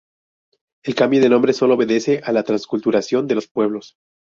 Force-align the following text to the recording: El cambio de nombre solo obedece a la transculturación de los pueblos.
El 0.83 0.95
cambio 0.95 1.21
de 1.21 1.29
nombre 1.29 1.53
solo 1.53 1.75
obedece 1.75 2.21
a 2.23 2.31
la 2.31 2.41
transculturación 2.41 3.27
de 3.27 3.35
los 3.35 3.47
pueblos. 3.47 3.97